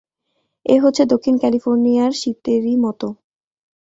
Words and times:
এ 0.65 0.75
হচ্ছে 0.79 1.03
দক্ষিণ 1.05 1.35
ক্যালিফোর্নিয়ার 1.37 2.11
শীতেরই 2.13 2.75
মত। 2.77 3.01